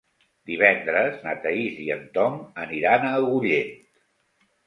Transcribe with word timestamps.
Divendres 0.51 1.19
na 1.25 1.33
Thaís 1.43 1.75
i 1.83 1.91
en 1.97 2.01
Tom 2.17 2.39
aniran 2.63 3.05
a 3.09 3.11
Agullent. 3.19 3.71